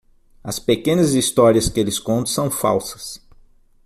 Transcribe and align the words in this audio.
As 0.43 0.57
pequenas 0.57 1.13
histórias 1.13 1.69
que 1.69 1.79
eles 1.79 1.99
contam 1.99 2.25
são 2.25 2.49
falsas. 2.49 3.21